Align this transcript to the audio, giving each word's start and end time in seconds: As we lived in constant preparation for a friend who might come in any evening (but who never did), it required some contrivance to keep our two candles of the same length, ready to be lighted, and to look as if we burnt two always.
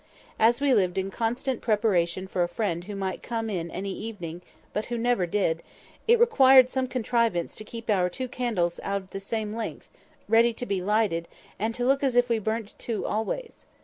As 0.39 0.59
we 0.59 0.73
lived 0.73 0.97
in 0.97 1.11
constant 1.11 1.61
preparation 1.61 2.25
for 2.27 2.41
a 2.41 2.47
friend 2.47 2.85
who 2.85 2.95
might 2.95 3.21
come 3.21 3.51
in 3.51 3.69
any 3.69 3.93
evening 3.93 4.41
(but 4.73 4.85
who 4.85 4.97
never 4.97 5.27
did), 5.27 5.61
it 6.07 6.19
required 6.19 6.71
some 6.71 6.87
contrivance 6.87 7.55
to 7.57 7.63
keep 7.63 7.87
our 7.87 8.09
two 8.09 8.27
candles 8.27 8.79
of 8.79 9.11
the 9.11 9.19
same 9.19 9.53
length, 9.55 9.91
ready 10.27 10.53
to 10.53 10.65
be 10.65 10.81
lighted, 10.81 11.27
and 11.59 11.75
to 11.75 11.85
look 11.85 12.03
as 12.03 12.15
if 12.15 12.29
we 12.29 12.39
burnt 12.39 12.73
two 12.79 13.05
always. 13.05 13.67